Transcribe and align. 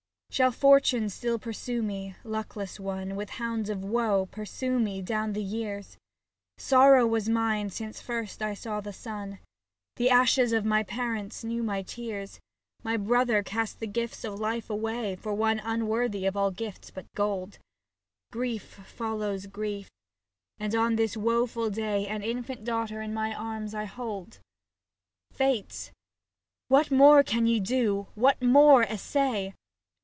Shall 0.33 0.51
Fortune 0.53 1.09
still 1.09 1.37
pursue 1.37 1.81
me, 1.83 2.15
luck 2.23 2.55
less 2.55 2.79
one, 2.79 3.17
With 3.17 3.31
hounds 3.31 3.69
of 3.69 3.83
woe 3.83 4.27
pursue 4.27 4.79
me 4.79 5.01
down 5.01 5.33
the 5.33 5.43
years? 5.43 5.97
Sorrow 6.57 7.05
was 7.05 7.27
mine 7.27 7.69
since 7.69 7.99
first 8.01 8.41
I 8.41 8.53
saw 8.53 8.79
the 8.79 8.93
sun. 8.93 9.39
The 9.97 10.09
ashes 10.09 10.53
of 10.53 10.63
my 10.63 10.83
parents 10.83 11.43
knew 11.43 11.63
my 11.63 11.81
tears. 11.81 12.39
My 12.81 12.95
brother 12.95 13.43
cast 13.43 13.81
the 13.81 13.87
gifts 13.87 14.23
of 14.23 14.39
life 14.39 14.69
away 14.69 15.17
For 15.17 15.33
one 15.33 15.59
unworthy 15.59 16.25
of 16.25 16.37
all 16.37 16.49
gifts 16.51 16.91
but 16.91 17.11
gold, 17.13 17.59
64 18.31 18.31
SAPPHO 18.31 18.31
TO 18.31 18.31
PHAON 18.31 18.39
Grief 18.39 18.87
follows 18.87 19.45
grief 19.47 19.89
and 20.57 20.73
on 20.73 20.95
this 20.95 21.17
woe 21.17 21.45
ful 21.45 21.69
day 21.69 22.07
An 22.07 22.23
infant 22.23 22.63
daughter 22.63 23.01
in 23.01 23.13
my 23.13 23.33
arms 23.35 23.75
I 23.75 23.83
hold. 23.83 24.39
Fates! 25.33 25.91
What 26.69 26.89
more 26.89 27.21
can 27.21 27.47
ye 27.47 27.59
do, 27.59 28.07
what 28.15 28.41
more 28.41 28.83
essay 28.83 29.53